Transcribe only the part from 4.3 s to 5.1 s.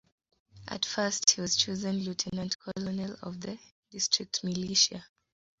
militia.